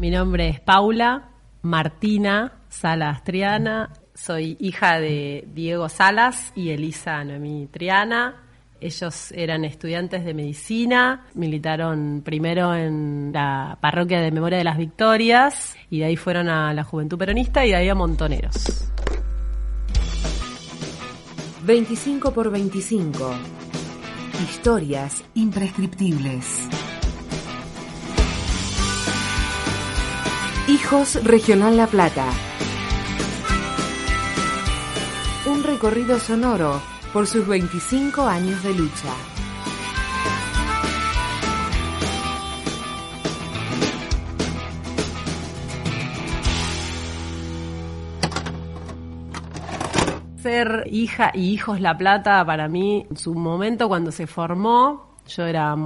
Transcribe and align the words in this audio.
Mi 0.00 0.08
nombre 0.08 0.48
es 0.48 0.60
Paula 0.60 1.28
Martina 1.60 2.54
Salas 2.70 3.22
Triana. 3.22 3.92
Soy 4.14 4.56
hija 4.58 4.98
de 4.98 5.46
Diego 5.52 5.90
Salas 5.90 6.54
y 6.56 6.70
Elisa 6.70 7.22
Noemí 7.22 7.68
Triana. 7.70 8.36
Ellos 8.80 9.30
eran 9.32 9.66
estudiantes 9.66 10.24
de 10.24 10.32
medicina, 10.32 11.26
militaron 11.34 12.22
primero 12.24 12.74
en 12.74 13.30
la 13.34 13.76
parroquia 13.78 14.22
de 14.22 14.30
Memoria 14.30 14.56
de 14.56 14.64
las 14.64 14.78
Victorias 14.78 15.76
y 15.90 15.98
de 15.98 16.06
ahí 16.06 16.16
fueron 16.16 16.48
a 16.48 16.72
la 16.72 16.82
Juventud 16.82 17.18
Peronista 17.18 17.66
y 17.66 17.68
de 17.68 17.76
ahí 17.76 17.88
a 17.90 17.94
Montoneros. 17.94 18.90
25 21.62 22.32
por 22.32 22.50
25. 22.50 23.34
Historias 24.48 25.22
imprescriptibles. 25.34 26.70
Hijos 30.70 31.24
Regional 31.24 31.76
La 31.76 31.88
Plata. 31.88 32.26
Un 35.46 35.64
recorrido 35.64 36.20
sonoro 36.20 36.80
por 37.12 37.26
sus 37.26 37.44
25 37.44 38.22
años 38.22 38.62
de 38.62 38.74
lucha. 38.74 39.12
Ser 50.40 50.84
hija 50.88 51.32
y 51.34 51.50
hijos 51.50 51.80
La 51.80 51.98
Plata 51.98 52.46
para 52.46 52.68
mí, 52.68 53.08
en 53.10 53.16
su 53.16 53.34
momento 53.34 53.88
cuando 53.88 54.12
se 54.12 54.28
formó, 54.28 55.09
yo 55.28 55.46
era 55.46 55.76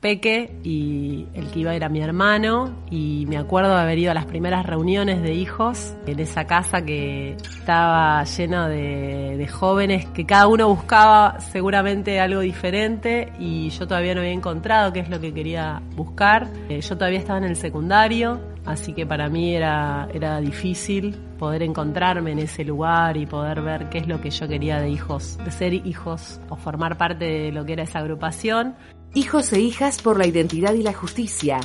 peque 0.00 0.56
y 0.64 1.26
el 1.34 1.50
que 1.50 1.60
iba 1.60 1.74
era 1.74 1.88
mi 1.88 2.00
hermano 2.00 2.72
y 2.90 3.24
me 3.28 3.38
acuerdo 3.38 3.76
haber 3.76 3.98
ido 3.98 4.10
a 4.10 4.14
las 4.14 4.26
primeras 4.26 4.66
reuniones 4.66 5.22
de 5.22 5.34
hijos 5.34 5.94
en 6.06 6.18
esa 6.18 6.46
casa 6.46 6.82
que 6.84 7.34
estaba 7.34 8.24
llena 8.24 8.68
de, 8.68 9.36
de 9.36 9.48
jóvenes 9.48 10.06
que 10.06 10.26
cada 10.26 10.48
uno 10.48 10.68
buscaba 10.68 11.38
seguramente 11.40 12.18
algo 12.20 12.40
diferente 12.40 13.32
y 13.38 13.70
yo 13.70 13.86
todavía 13.86 14.14
no 14.14 14.20
había 14.20 14.32
encontrado 14.32 14.92
qué 14.92 15.00
es 15.00 15.08
lo 15.08 15.20
que 15.20 15.32
quería 15.32 15.80
buscar. 15.94 16.48
Eh, 16.68 16.80
yo 16.80 16.96
todavía 16.96 17.18
estaba 17.18 17.38
en 17.38 17.44
el 17.44 17.56
secundario, 17.56 18.40
así 18.66 18.92
que 18.92 19.06
para 19.06 19.28
mí 19.28 19.54
era, 19.54 20.08
era 20.12 20.40
difícil 20.40 21.16
poder 21.38 21.62
encontrarme 21.62 22.32
en 22.32 22.38
ese 22.40 22.64
lugar 22.64 23.16
y 23.16 23.26
poder 23.26 23.62
ver 23.62 23.88
qué 23.88 23.98
es 23.98 24.06
lo 24.06 24.20
que 24.20 24.30
yo 24.30 24.48
quería 24.48 24.80
de 24.80 24.90
hijos, 24.90 25.38
de 25.44 25.50
ser 25.50 25.74
hijos 25.74 26.40
o 26.48 26.56
formar 26.56 26.96
parte 26.96 27.24
de 27.24 27.52
lo 27.52 27.64
que 27.64 27.74
era 27.74 27.82
esa 27.82 27.98
agrupación. 27.98 28.76
Hijos 29.14 29.52
e 29.52 29.60
hijas 29.60 30.00
por 30.00 30.18
la 30.18 30.26
identidad 30.26 30.74
y 30.74 30.82
la 30.82 30.92
justicia, 30.92 31.60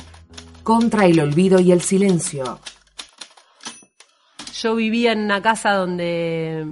contra 0.62 1.06
el 1.06 1.20
olvido 1.20 1.60
y 1.60 1.72
el 1.72 1.80
silencio. 1.80 2.58
Yo 4.60 4.74
vivía 4.74 5.12
en 5.12 5.20
una 5.20 5.40
casa 5.40 5.74
donde, 5.74 6.66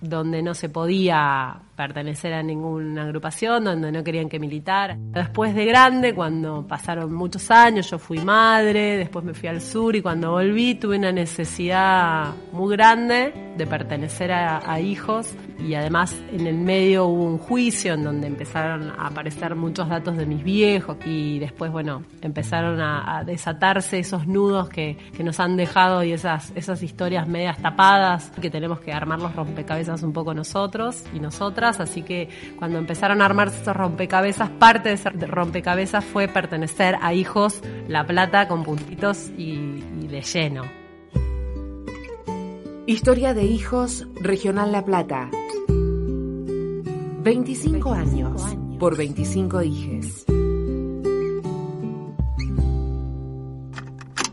donde 0.00 0.42
no 0.42 0.54
se 0.54 0.68
podía 0.68 1.60
pertenecer 1.76 2.32
a 2.32 2.42
ninguna 2.42 3.04
agrupación, 3.04 3.64
donde 3.64 3.92
no 3.92 4.02
querían 4.02 4.28
que 4.28 4.38
militara. 4.38 4.96
Después 4.98 5.54
de 5.54 5.64
grande, 5.64 6.14
cuando 6.14 6.66
pasaron 6.66 7.12
muchos 7.12 7.50
años, 7.50 7.90
yo 7.90 7.98
fui 7.98 8.18
madre, 8.18 8.96
después 8.96 9.24
me 9.24 9.34
fui 9.34 9.48
al 9.48 9.60
sur 9.60 9.94
y 9.94 10.02
cuando 10.02 10.32
volví 10.32 10.74
tuve 10.76 10.96
una 10.98 11.12
necesidad 11.12 12.34
muy 12.52 12.76
grande 12.76 13.32
de 13.56 13.66
pertenecer 13.66 14.32
a, 14.32 14.70
a 14.70 14.80
hijos 14.80 15.34
y 15.58 15.74
además 15.74 16.14
en 16.32 16.46
el 16.46 16.56
medio 16.56 17.06
hubo 17.06 17.24
un 17.24 17.38
juicio 17.38 17.94
en 17.94 18.04
donde 18.04 18.26
empezaron 18.26 18.90
a 18.90 19.06
aparecer 19.06 19.54
muchos 19.54 19.88
datos 19.88 20.16
de 20.16 20.26
mis 20.26 20.42
viejos 20.44 20.96
y 21.04 21.38
después, 21.38 21.72
bueno, 21.72 22.02
empezaron 22.22 22.80
a, 22.80 23.24
desatarse 23.24 23.98
esos 23.98 24.26
nudos 24.26 24.68
que, 24.68 24.96
que, 25.16 25.24
nos 25.24 25.40
han 25.40 25.56
dejado 25.56 26.04
y 26.04 26.12
esas, 26.12 26.52
esas 26.54 26.82
historias 26.82 27.26
medias 27.26 27.58
tapadas 27.58 28.30
que 28.40 28.50
tenemos 28.50 28.80
que 28.80 28.92
armar 28.92 29.20
los 29.20 29.34
rompecabezas 29.34 30.02
un 30.02 30.12
poco 30.12 30.34
nosotros 30.34 31.02
y 31.14 31.20
nosotras 31.20 31.80
así 31.80 32.02
que 32.02 32.28
cuando 32.58 32.78
empezaron 32.78 33.22
a 33.22 33.24
armarse 33.24 33.60
esos 33.62 33.76
rompecabezas, 33.76 34.50
parte 34.50 34.90
de 34.90 34.94
ese 34.96 35.10
rompecabezas 35.10 36.04
fue 36.04 36.28
pertenecer 36.28 36.96
a 37.00 37.14
Hijos 37.14 37.62
La 37.88 38.06
Plata 38.06 38.48
con 38.48 38.64
puntitos 38.64 39.30
y 39.36 39.80
de 40.06 40.22
lleno. 40.22 40.64
Historia 42.86 43.34
de 43.34 43.44
Hijos 43.44 44.06
Regional 44.20 44.70
La 44.70 44.84
Plata. 44.84 45.28
25 47.26 47.92
años 47.92 48.40
por 48.78 48.96
25 48.96 49.60
hijes. 49.62 50.24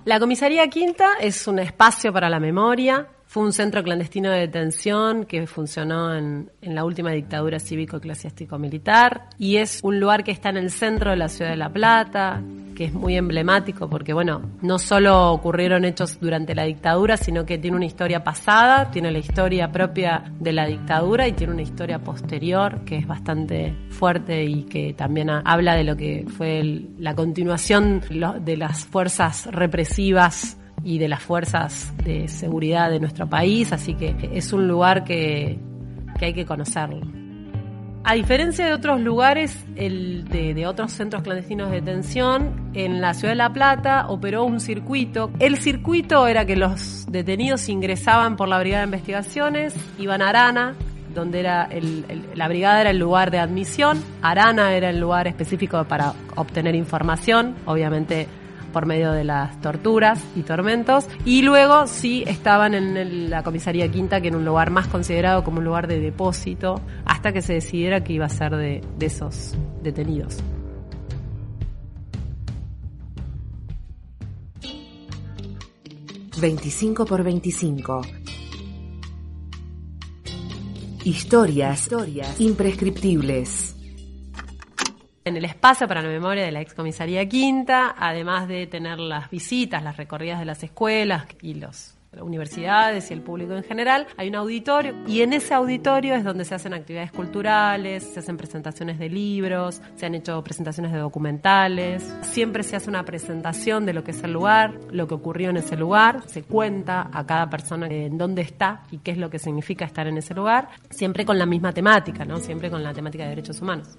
La 0.05 0.19
comisaría 0.19 0.67
quinta 0.67 1.13
es 1.19 1.47
un 1.47 1.57
espacio 1.57 2.13
para 2.13 2.29
la 2.29 2.39
memoria, 2.39 3.07
fue 3.33 3.41
un 3.41 3.51
centro 3.51 3.83
clandestino 3.83 4.29
de 4.29 4.41
detención 4.41 5.25
que 5.25 5.47
funcionó 5.47 6.13
en, 6.13 6.51
la 6.61 6.85
última 6.85 7.09
dictadura 7.09 7.59
cívico-eclesiástico-militar 7.59 9.23
y 9.39 9.57
es 9.57 9.79
un 9.81 9.99
lugar 9.99 10.23
que 10.23 10.29
está 10.29 10.49
en 10.49 10.57
el 10.57 10.69
centro 10.69 11.09
de 11.09 11.17
la 11.17 11.29
ciudad 11.29 11.49
de 11.49 11.57
La 11.57 11.73
Plata, 11.73 12.43
que 12.75 12.85
es 12.85 12.93
muy 12.93 13.17
emblemático 13.17 13.89
porque, 13.89 14.13
bueno, 14.13 14.51
no 14.61 14.77
solo 14.77 15.31
ocurrieron 15.31 15.83
hechos 15.83 16.19
durante 16.19 16.53
la 16.53 16.65
dictadura, 16.65 17.17
sino 17.17 17.43
que 17.43 17.57
tiene 17.57 17.75
una 17.75 17.87
historia 17.87 18.23
pasada, 18.23 18.91
tiene 18.91 19.09
la 19.09 19.17
historia 19.17 19.71
propia 19.71 20.31
de 20.39 20.53
la 20.53 20.67
dictadura 20.67 21.27
y 21.27 21.31
tiene 21.31 21.53
una 21.53 21.63
historia 21.63 21.97
posterior 21.97 22.81
que 22.85 22.97
es 22.97 23.07
bastante 23.07 23.73
fuerte 23.89 24.43
y 24.43 24.65
que 24.65 24.93
también 24.93 25.31
habla 25.31 25.73
de 25.73 25.83
lo 25.83 25.97
que 25.97 26.27
fue 26.37 26.59
el, 26.59 26.91
la 26.99 27.15
continuación 27.15 28.03
de 28.41 28.57
las 28.57 28.85
fuerzas 28.85 29.47
represivas 29.47 30.59
y 30.83 30.97
de 30.97 31.07
las 31.07 31.21
fuerzas 31.21 31.93
de 32.03 32.27
seguridad 32.27 32.89
de 32.89 32.99
nuestro 32.99 33.29
país, 33.29 33.71
así 33.71 33.95
que 33.95 34.15
es 34.33 34.51
un 34.53 34.67
lugar 34.67 35.03
que, 35.03 35.57
que 36.19 36.25
hay 36.25 36.33
que 36.33 36.45
conocerlo. 36.45 37.01
A 38.05 38.15
diferencia 38.15 38.65
de 38.65 38.73
otros 38.73 38.99
lugares, 38.99 39.65
el 39.77 40.25
de, 40.25 40.67
otros 40.67 40.91
centros 40.91 41.23
clandestinos 41.23 41.71
de 41.71 41.79
detención, 41.79 42.71
en 42.73 42.99
la 42.99 43.13
ciudad 43.13 43.31
de 43.31 43.37
La 43.37 43.53
Plata 43.53 44.07
operó 44.09 44.43
un 44.43 44.59
circuito. 44.59 45.31
El 45.39 45.57
circuito 45.57 46.27
era 46.27 46.45
que 46.45 46.57
los 46.57 47.05
detenidos 47.09 47.69
ingresaban 47.69 48.35
por 48.35 48.49
la 48.49 48.59
Brigada 48.59 48.81
de 48.81 48.87
Investigaciones, 48.87 49.73
iban 49.97 50.21
a 50.21 50.29
Arana, 50.29 50.75
donde 51.15 51.39
era 51.39 51.63
el, 51.63 52.27
la 52.35 52.49
brigada 52.49 52.81
era 52.81 52.89
el 52.89 52.97
lugar 52.97 53.31
de 53.31 53.39
admisión, 53.39 54.03
Arana 54.21 54.73
era 54.73 54.89
el 54.89 54.99
lugar 54.99 55.27
específico 55.27 55.85
para 55.85 56.13
obtener 56.35 56.75
información, 56.75 57.55
obviamente 57.65 58.27
por 58.73 58.85
medio 58.85 59.13
de 59.13 59.23
las 59.23 59.61
torturas 59.61 60.21
y 60.35 60.41
tormentos. 60.41 61.07
Y 61.23 61.43
luego 61.43 61.87
sí 61.87 62.25
estaban 62.27 62.73
en 62.73 63.29
la 63.29 63.43
comisaría 63.43 63.89
quinta, 63.89 64.19
que 64.19 64.27
era 64.27 64.37
un 64.37 64.43
lugar 64.43 64.71
más 64.71 64.87
considerado 64.87 65.45
como 65.45 65.59
un 65.59 65.63
lugar 65.63 65.87
de 65.87 66.01
depósito, 66.01 66.81
hasta 67.05 67.31
que 67.31 67.41
se 67.41 67.53
decidiera 67.53 68.03
que 68.03 68.13
iba 68.13 68.25
a 68.25 68.29
ser 68.29 68.55
de, 68.57 68.81
esos 68.99 69.55
detenidos. 69.81 70.39
...25 76.41 77.07
por 77.07 77.23
25... 77.23 78.01
Historias, 81.05 81.81
Historias 81.81 82.39
imprescriptibles 82.39 83.75
en 85.25 85.37
el 85.37 85.45
espacio 85.45 85.87
para 85.87 86.01
la 86.01 86.09
memoria 86.09 86.43
de 86.43 86.51
la 86.51 86.61
excomisaría 86.61 87.27
Quinta, 87.27 87.95
además 87.97 88.47
de 88.47 88.67
tener 88.67 88.99
las 88.99 89.29
visitas, 89.29 89.83
las 89.83 89.97
recorridas 89.97 90.39
de 90.39 90.45
las 90.45 90.63
escuelas 90.63 91.25
y 91.41 91.55
los 91.55 91.95
universidades 92.21 93.09
y 93.09 93.13
el 93.13 93.21
público 93.21 93.53
en 93.53 93.63
general, 93.63 94.05
hay 94.17 94.29
un 94.29 94.35
auditorio 94.35 94.93
y 95.07 95.21
en 95.21 95.33
ese 95.33 95.53
auditorio 95.53 96.13
es 96.13 96.23
donde 96.23 96.45
se 96.45 96.53
hacen 96.53 96.73
actividades 96.73 97.11
culturales, 97.11 98.03
se 98.03 98.19
hacen 98.19 98.37
presentaciones 98.37 98.99
de 98.99 99.09
libros, 99.09 99.81
se 99.95 100.05
han 100.05 100.13
hecho 100.13 100.43
presentaciones 100.43 100.91
de 100.91 100.99
documentales, 100.99 102.03
siempre 102.21 102.63
se 102.63 102.75
hace 102.75 102.89
una 102.89 103.03
presentación 103.03 103.85
de 103.85 103.93
lo 103.93 104.03
que 104.03 104.11
es 104.11 104.23
el 104.23 104.33
lugar, 104.33 104.79
lo 104.91 105.07
que 105.07 105.15
ocurrió 105.15 105.49
en 105.49 105.57
ese 105.57 105.75
lugar, 105.75 106.21
se 106.27 106.43
cuenta 106.43 107.09
a 107.11 107.25
cada 107.25 107.49
persona 107.49 107.87
en 107.87 108.17
dónde 108.17 108.43
está 108.43 108.83
y 108.91 108.99
qué 108.99 109.11
es 109.11 109.17
lo 109.17 109.29
que 109.29 109.39
significa 109.39 109.85
estar 109.85 110.07
en 110.07 110.17
ese 110.17 110.33
lugar, 110.33 110.69
siempre 110.89 111.25
con 111.25 111.39
la 111.39 111.45
misma 111.45 111.71
temática, 111.71 112.25
¿no? 112.25 112.37
Siempre 112.37 112.69
con 112.69 112.83
la 112.83 112.93
temática 112.93 113.23
de 113.23 113.29
derechos 113.29 113.61
humanos. 113.61 113.97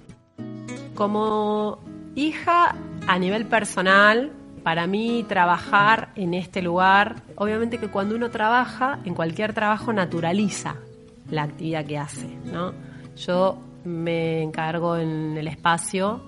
Como 0.95 1.79
hija, 2.15 2.75
a 3.07 3.19
nivel 3.19 3.45
personal, 3.45 4.31
para 4.63 4.87
mí 4.87 5.23
trabajar 5.27 6.09
en 6.15 6.33
este 6.33 6.61
lugar, 6.61 7.17
obviamente 7.35 7.77
que 7.77 7.89
cuando 7.89 8.15
uno 8.15 8.31
trabaja, 8.31 8.99
en 9.05 9.13
cualquier 9.13 9.53
trabajo 9.53 9.93
naturaliza 9.93 10.77
la 11.29 11.43
actividad 11.43 11.85
que 11.85 11.97
hace, 11.99 12.27
¿no? 12.45 12.73
Yo 13.15 13.59
me 13.83 14.41
encargo 14.41 14.97
en 14.97 15.37
el 15.37 15.47
espacio 15.47 16.21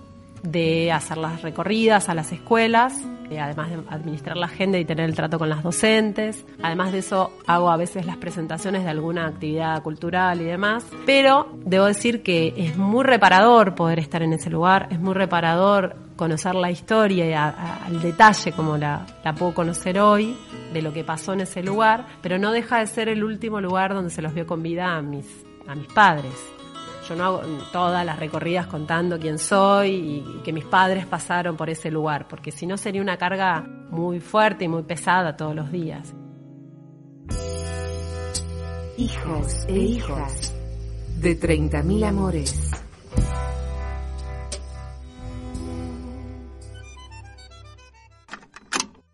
de 0.43 0.91
hacer 0.91 1.17
las 1.17 1.41
recorridas 1.41 2.09
a 2.09 2.13
las 2.13 2.31
escuelas, 2.31 3.01
eh, 3.29 3.39
además 3.39 3.69
de 3.69 3.77
administrar 3.89 4.37
la 4.37 4.45
agenda 4.45 4.77
y 4.77 4.85
tener 4.85 5.05
el 5.05 5.15
trato 5.15 5.37
con 5.37 5.49
las 5.49 5.63
docentes. 5.63 6.45
Además 6.61 6.91
de 6.91 6.99
eso, 6.99 7.31
hago 7.45 7.69
a 7.69 7.77
veces 7.77 8.05
las 8.05 8.17
presentaciones 8.17 8.83
de 8.83 8.89
alguna 8.89 9.27
actividad 9.27 9.81
cultural 9.83 10.41
y 10.41 10.45
demás. 10.45 10.85
Pero 11.05 11.47
debo 11.65 11.85
decir 11.85 12.23
que 12.23 12.53
es 12.57 12.77
muy 12.77 13.03
reparador 13.03 13.75
poder 13.75 13.99
estar 13.99 14.21
en 14.23 14.33
ese 14.33 14.49
lugar, 14.49 14.87
es 14.91 14.99
muy 14.99 15.13
reparador 15.13 15.95
conocer 16.15 16.55
la 16.55 16.71
historia 16.71 17.29
y 17.29 17.33
al 17.33 18.01
detalle 18.01 18.51
como 18.51 18.77
la, 18.77 19.05
la 19.23 19.35
puedo 19.35 19.53
conocer 19.53 19.99
hoy, 19.99 20.35
de 20.73 20.81
lo 20.81 20.91
que 20.91 21.03
pasó 21.03 21.33
en 21.33 21.41
ese 21.41 21.63
lugar, 21.63 22.05
pero 22.21 22.37
no 22.37 22.51
deja 22.51 22.79
de 22.79 22.87
ser 22.87 23.09
el 23.09 23.23
último 23.23 23.61
lugar 23.61 23.93
donde 23.93 24.09
se 24.09 24.21
los 24.21 24.33
vio 24.33 24.45
con 24.47 24.63
vida 24.63 24.95
a 24.95 25.01
mis, 25.01 25.45
a 25.67 25.75
mis 25.75 25.87
padres. 25.87 26.33
Yo 27.07 27.15
no 27.15 27.23
hago 27.23 27.41
todas 27.71 28.05
las 28.05 28.19
recorridas 28.19 28.67
contando 28.67 29.17
quién 29.17 29.39
soy 29.39 29.89
y, 29.91 30.41
que 30.43 30.51
mis 30.51 30.65
padres 30.65 31.05
pasaron 31.05 31.55
por 31.55 31.69
ese 31.69 31.89
lugar, 31.89 32.27
porque 32.27 32.51
si 32.51 32.65
no 32.65 32.75
sería 32.75 33.01
una 33.01 33.17
carga 33.17 33.61
muy 33.89 34.19
fuerte 34.19 34.65
y 34.65 34.67
muy 34.67 34.83
pesada 34.83 35.37
todos 35.37 35.55
los 35.55 35.71
días. 35.71 36.13
Hijos 38.97 39.65
e 39.67 39.77
hijas 39.77 40.53
de 41.17 41.39
30.000 41.39 42.07
amores. 42.07 42.71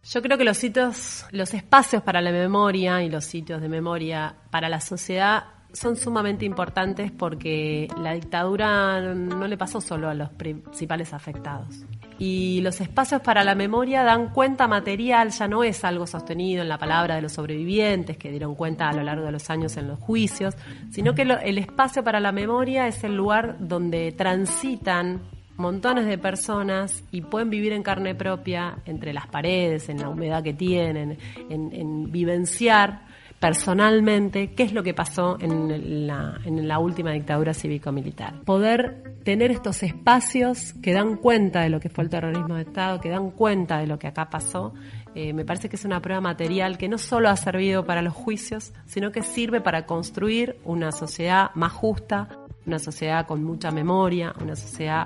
Yo 0.03 0.21
creo 0.21 0.37
que 0.37 0.43
los 0.43 0.57
sitios, 0.57 1.25
los 1.31 1.53
espacios 1.53 2.01
para 2.01 2.21
la 2.21 2.31
memoria 2.31 3.03
y 3.03 3.09
los 3.09 3.25
sitios 3.25 3.61
de 3.61 3.69
memoria 3.69 4.35
para 4.51 4.69
la 4.69 4.79
sociedad 4.79 5.62
son 5.73 5.95
sumamente 5.95 6.45
importantes 6.45 7.11
porque 7.11 7.87
la 7.99 8.13
dictadura 8.13 9.01
no 9.01 9.47
le 9.47 9.57
pasó 9.57 9.81
solo 9.81 10.07
a 10.07 10.13
los 10.13 10.29
principales 10.29 11.13
afectados. 11.13 11.85
Y 12.19 12.61
los 12.61 12.79
espacios 12.79 13.21
para 13.21 13.43
la 13.43 13.55
memoria 13.55 14.03
dan 14.03 14.29
cuenta 14.29 14.67
material, 14.67 15.31
ya 15.31 15.47
no 15.47 15.63
es 15.63 15.83
algo 15.83 16.05
sostenido 16.05 16.61
en 16.61 16.69
la 16.69 16.77
palabra 16.77 17.15
de 17.15 17.23
los 17.23 17.33
sobrevivientes 17.33 18.17
que 18.17 18.29
dieron 18.29 18.53
cuenta 18.53 18.87
a 18.87 18.93
lo 18.93 19.01
largo 19.01 19.25
de 19.25 19.31
los 19.31 19.49
años 19.49 19.75
en 19.77 19.87
los 19.87 19.99
juicios, 19.99 20.55
sino 20.91 21.15
que 21.15 21.23
el 21.23 21.57
espacio 21.57 22.03
para 22.03 22.19
la 22.19 22.31
memoria 22.31 22.87
es 22.87 23.03
el 23.03 23.15
lugar 23.15 23.57
donde 23.59 24.11
transitan 24.11 25.21
montones 25.57 26.05
de 26.05 26.17
personas 26.17 27.03
y 27.11 27.21
pueden 27.21 27.49
vivir 27.49 27.73
en 27.73 27.83
carne 27.83 28.15
propia 28.15 28.77
entre 28.85 29.11
las 29.11 29.27
paredes, 29.27 29.89
en 29.89 29.99
la 29.99 30.09
humedad 30.09 30.43
que 30.43 30.53
tienen, 30.53 31.17
en, 31.49 31.73
en 31.73 32.11
vivenciar 32.11 33.01
personalmente 33.43 34.53
qué 34.53 34.63
es 34.63 34.71
lo 34.71 34.83
que 34.83 34.93
pasó 34.93 35.35
en 35.41 36.07
la, 36.07 36.39
en 36.45 36.65
la 36.65 36.79
última 36.79 37.11
dictadura 37.11 37.53
cívico-militar. 37.53 38.39
Poder 38.45 39.17
tener 39.25 39.51
estos 39.51 39.83
espacios 39.83 40.71
que 40.81 40.93
dan 40.93 41.17
cuenta 41.17 41.59
de 41.59 41.67
lo 41.67 41.81
que 41.81 41.89
fue 41.89 42.05
el 42.05 42.09
terrorismo 42.09 42.55
de 42.55 42.61
Estado, 42.61 43.01
que 43.01 43.09
dan 43.09 43.31
cuenta 43.31 43.79
de 43.79 43.87
lo 43.87 43.99
que 43.99 44.07
acá 44.07 44.29
pasó, 44.29 44.73
eh, 45.13 45.33
me 45.33 45.43
parece 45.43 45.67
que 45.67 45.75
es 45.75 45.83
una 45.83 46.01
prueba 46.01 46.21
material 46.21 46.77
que 46.77 46.87
no 46.87 46.97
solo 46.97 47.27
ha 47.27 47.35
servido 47.35 47.85
para 47.85 48.01
los 48.01 48.13
juicios, 48.13 48.71
sino 48.85 49.11
que 49.11 49.23
sirve 49.23 49.59
para 49.59 49.85
construir 49.85 50.57
una 50.63 50.93
sociedad 50.93 51.51
más 51.53 51.73
justa, 51.73 52.29
una 52.65 52.79
sociedad 52.79 53.27
con 53.27 53.43
mucha 53.43 53.71
memoria, 53.71 54.33
una 54.41 54.55
sociedad 54.55 55.05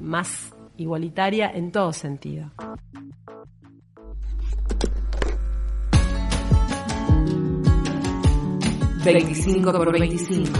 más 0.00 0.52
igualitaria 0.76 1.48
en 1.48 1.70
todo 1.70 1.92
sentido. 1.92 2.50
25 9.04 9.72
por 9.72 9.92
25. 9.92 10.58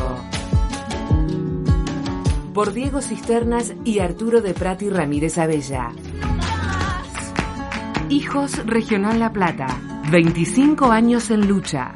Por 2.55 2.73
Diego 2.73 3.01
Cisternas 3.01 3.75
y 3.85 3.99
Arturo 3.99 4.41
de 4.41 4.55
Prati 4.55 4.89
Ramírez 4.91 5.39
Abella. 5.39 5.91
Hijos 8.09 8.65
Regional 8.65 9.19
La 9.19 9.33
Plata. 9.33 9.67
25 10.11 10.91
años 10.91 11.31
en 11.31 11.49
lucha. 11.49 11.95